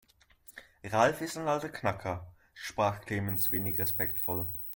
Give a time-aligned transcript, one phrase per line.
[0.83, 4.47] Ralf ist ein alter Knacker, sprach Clemens wenig respektvoll.